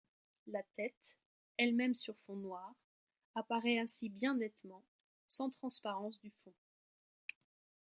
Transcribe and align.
La 0.47 0.63
tête, 0.75 1.15
elle-même 1.57 1.93
sur 1.93 2.17
fond 2.25 2.35
noir, 2.35 2.73
apparaît 3.35 3.77
ainsi 3.77 4.09
bien 4.09 4.33
nettement, 4.33 4.83
sans 5.27 5.51
transparence 5.51 6.19
du 6.21 6.31
fond. 6.43 6.53